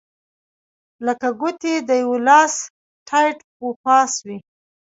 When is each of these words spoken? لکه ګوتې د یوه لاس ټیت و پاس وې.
لکه 1.05 1.27
ګوتې 1.39 1.73
د 1.87 1.89
یوه 2.03 2.17
لاس 2.27 2.53
ټیت 3.07 3.37
و 3.63 3.67
پاس 3.83 4.13
وې. 4.25 4.37